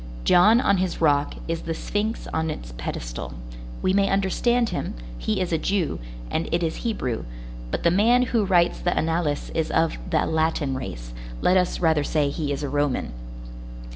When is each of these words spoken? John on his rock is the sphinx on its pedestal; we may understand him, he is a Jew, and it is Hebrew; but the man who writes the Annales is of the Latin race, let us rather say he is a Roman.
John 0.23 0.59
on 0.59 0.77
his 0.77 0.99
rock 0.99 1.35
is 1.47 1.61
the 1.61 1.75
sphinx 1.75 2.27
on 2.33 2.49
its 2.49 2.73
pedestal; 2.75 3.35
we 3.83 3.93
may 3.93 4.09
understand 4.09 4.69
him, 4.69 4.95
he 5.19 5.39
is 5.39 5.53
a 5.53 5.59
Jew, 5.59 5.99
and 6.31 6.49
it 6.51 6.63
is 6.63 6.77
Hebrew; 6.77 7.23
but 7.69 7.83
the 7.83 7.91
man 7.91 8.23
who 8.23 8.43
writes 8.43 8.79
the 8.79 8.97
Annales 8.97 9.51
is 9.53 9.69
of 9.69 9.99
the 10.09 10.25
Latin 10.25 10.73
race, 10.75 11.13
let 11.41 11.55
us 11.55 11.81
rather 11.81 12.03
say 12.03 12.31
he 12.31 12.51
is 12.51 12.63
a 12.63 12.67
Roman. 12.67 13.13